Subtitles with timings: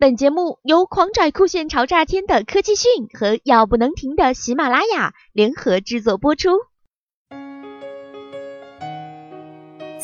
[0.00, 6.50] 本节目由狂拽酷炫潮炸天的科技讯和要不能停的喜马拉雅联合制作播出。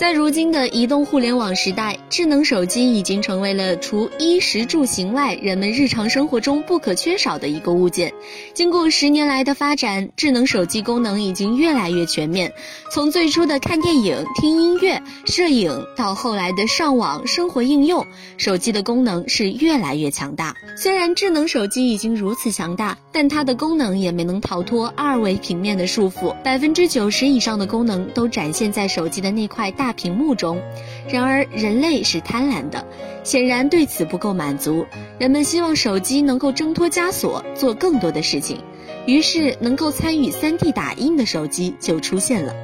[0.04, 8.12] 在如今的移动互联网时代，智能手机已经成为了除衣食住行外，人们日常生活中不可缺少的一个物件。
[8.52, 12.52] 经过十年来的发展，智能手机功能已经越来越全面。
[12.90, 20.54] 从最初的看电影、听音乐、摄影，到后来的上网、生活应用，手机的功能是越来越强大。
[20.76, 26.36] 虽然智能手机已经如此强大，但它的功能也没能逃脱二维平面的束缚。
[26.42, 29.93] 百分之九十以上的功能都展现在手机的那块大。
[29.94, 30.60] 屏幕中，
[31.08, 32.84] 然而人类是贪婪的，
[33.22, 34.84] 显然对此不够满足。
[35.18, 38.58] 人们希望手机能够挣脱枷锁，做更多的事情，
[39.06, 42.54] 于是能够参与 3D 打印的手机就出现了。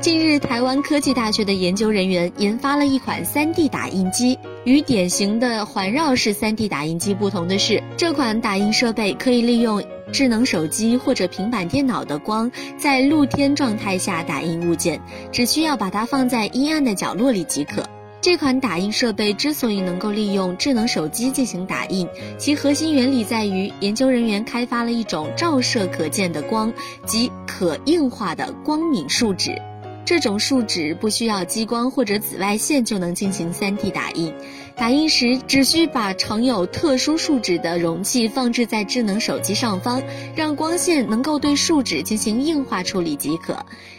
[0.00, 4.38] 近日，台湾科技大学的研究人员研发了一款 3D 打印机。
[4.64, 15.00] 与典型的环绕式 3D 打印机不同的是，这款打印设备可以利用智能手机或者平板电脑的光，在露天状态下打印物件，
[15.32, 17.82] 只需要把它放在阴暗的角落里即可。
[18.20, 26.72] 这款打印设备之所以能够利用智能手机进行打印，其核心原理在于研究人员开发了一种照射可见的光
[27.06, 29.56] 及可硬化的光敏树脂。
[30.04, 34.32] 这种树脂不需要激光或者紫外线就能进行 3D 打印，
[34.78, 40.00] 打印时只需把盛有特殊树脂的容器放置在智能手机上方，
[40.36, 43.58] 让光线能够对树脂进行硬化处理即可。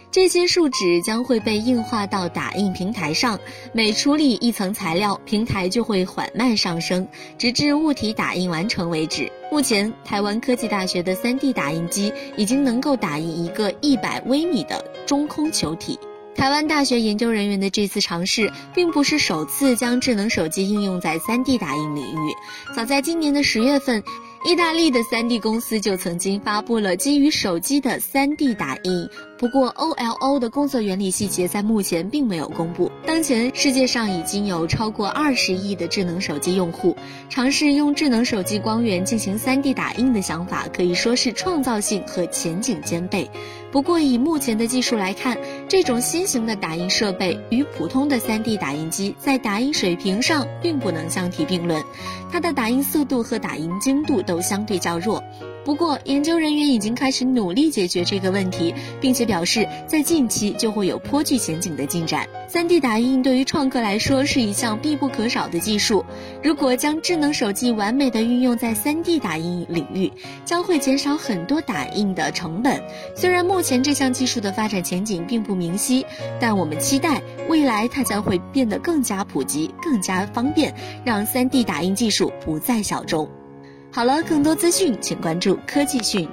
[0.10, 3.38] 这些树脂将会被硬化到打印平台上，
[3.74, 7.06] 每处理一层材料，平台就会缓慢上升，
[7.38, 9.30] 直至物体打印完成为止。
[9.52, 16.00] 目前，台湾科技大学的 3D 打印机已经能够打印一个100微米的中空球体。
[16.40, 22.34] 台湾大学研究人员的这次尝试，并不是首次将智能手机应用在 3D 打印领域。
[22.74, 24.02] 早在今年的十月份，
[24.46, 29.10] 意大利的 3D 公司就曾经发布了基于手机的 3D 打印。
[29.40, 32.92] 不过，OLO 的工作原理细节在目前并没有公布。
[33.06, 36.94] 当前世界上已经有超过二十亿的智能手机用户，
[37.30, 43.32] 尝试用智能手机光源进行 3D 打印的想法可以说是创造性和前景兼备。
[43.72, 45.38] 不过，以目前的技术来看，
[45.70, 51.82] 这种新型的打印设备与普通的 3D 打印机在打印水平上并不能相提并论，
[52.30, 55.24] 它的打印速度和打印精度都相对较弱。
[55.66, 62.28] 不过，研究人员已经开始努力解决这个问题，并且表示在近期就会有颇具前景的进展。
[62.52, 66.04] 3D 打印对于创客来说是一项必不可少的技术。
[66.42, 70.12] 如果将智能手机完美的运用在 3D 打印领域，
[70.44, 72.82] 将会减少很多打印的成本。
[73.16, 76.04] 虽然目前这项技术的发展前景并不明晰，
[76.40, 80.74] 但我们期待未来它将会变得更加普及、更加方便，
[81.06, 83.30] 让 3D 打印技术不再小众。
[83.92, 86.30] 好了，更多资讯请关注科技讯。